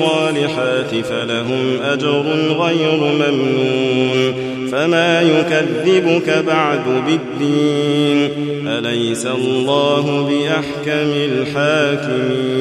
[0.00, 2.22] الصالحات فلهم أجر
[2.58, 4.34] غير ممنون
[4.72, 8.30] فما يكذبك بعد بالدين
[8.68, 12.59] أليس الله بأحكم الحاكمين